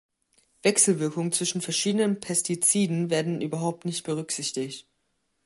[0.63, 4.87] Wechselwirkungen zwischen verschiedenen Pestiziden werden überhaupt nicht berücksichtigt.